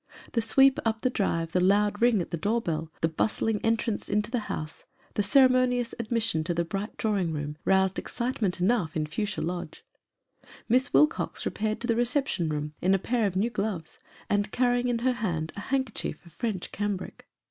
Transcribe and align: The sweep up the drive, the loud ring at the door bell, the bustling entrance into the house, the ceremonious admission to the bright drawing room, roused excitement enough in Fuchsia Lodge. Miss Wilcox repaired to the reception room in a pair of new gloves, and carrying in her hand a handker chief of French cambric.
The 0.31 0.41
sweep 0.41 0.79
up 0.83 1.01
the 1.01 1.11
drive, 1.11 1.51
the 1.51 1.59
loud 1.59 2.01
ring 2.01 2.23
at 2.23 2.31
the 2.31 2.35
door 2.35 2.59
bell, 2.59 2.91
the 3.01 3.07
bustling 3.07 3.61
entrance 3.63 4.09
into 4.09 4.31
the 4.31 4.39
house, 4.49 4.85
the 5.13 5.21
ceremonious 5.21 5.93
admission 5.99 6.43
to 6.45 6.55
the 6.55 6.65
bright 6.65 6.97
drawing 6.97 7.31
room, 7.31 7.55
roused 7.65 7.99
excitement 7.99 8.59
enough 8.59 8.95
in 8.95 9.05
Fuchsia 9.05 9.41
Lodge. 9.43 9.85
Miss 10.67 10.91
Wilcox 10.91 11.45
repaired 11.45 11.79
to 11.81 11.85
the 11.87 11.95
reception 11.95 12.49
room 12.49 12.73
in 12.81 12.95
a 12.95 12.97
pair 12.97 13.27
of 13.27 13.35
new 13.35 13.51
gloves, 13.51 13.99
and 14.27 14.51
carrying 14.51 14.87
in 14.87 14.97
her 14.99 15.13
hand 15.13 15.53
a 15.55 15.59
handker 15.59 15.93
chief 15.93 16.25
of 16.25 16.33
French 16.33 16.71
cambric. 16.71 17.27